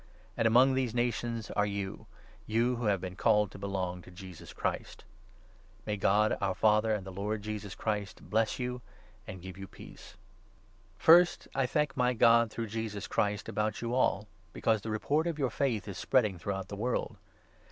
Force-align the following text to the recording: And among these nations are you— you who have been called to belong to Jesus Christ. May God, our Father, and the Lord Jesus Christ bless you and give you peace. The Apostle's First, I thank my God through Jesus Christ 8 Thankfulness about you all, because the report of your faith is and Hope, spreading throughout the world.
And 0.35 0.47
among 0.47 0.73
these 0.73 0.95
nations 0.95 1.51
are 1.51 1.67
you— 1.67 2.07
you 2.57 2.77
who 2.77 2.85
have 2.85 2.99
been 2.99 3.15
called 3.15 3.51
to 3.51 3.59
belong 3.59 4.01
to 4.01 4.09
Jesus 4.09 4.51
Christ. 4.51 5.03
May 5.85 5.95
God, 5.95 6.35
our 6.41 6.55
Father, 6.55 6.91
and 6.91 7.05
the 7.05 7.11
Lord 7.11 7.43
Jesus 7.43 7.75
Christ 7.75 8.27
bless 8.27 8.57
you 8.57 8.81
and 9.27 9.43
give 9.43 9.59
you 9.59 9.67
peace. 9.67 10.13
The 10.13 10.13
Apostle's 10.13 11.05
First, 11.05 11.47
I 11.53 11.65
thank 11.67 11.95
my 11.95 12.13
God 12.15 12.49
through 12.49 12.65
Jesus 12.65 13.05
Christ 13.05 13.43
8 13.47 13.53
Thankfulness 13.53 13.59
about 13.59 13.81
you 13.83 13.93
all, 13.93 14.27
because 14.53 14.81
the 14.81 14.89
report 14.89 15.27
of 15.27 15.37
your 15.37 15.51
faith 15.51 15.83
is 15.87 15.89
and 15.89 15.95
Hope, 15.97 16.01
spreading 16.01 16.39
throughout 16.39 16.69
the 16.69 16.75
world. 16.77 17.17